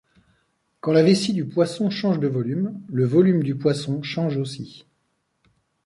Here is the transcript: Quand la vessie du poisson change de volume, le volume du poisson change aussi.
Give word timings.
Quand 0.79 0.93
la 0.93 1.03
vessie 1.03 1.31
du 1.31 1.45
poisson 1.45 1.91
change 1.91 2.19
de 2.19 2.27
volume, 2.27 2.73
le 2.91 3.05
volume 3.05 3.43
du 3.43 3.53
poisson 3.53 4.01
change 4.01 4.35
aussi. 4.37 4.87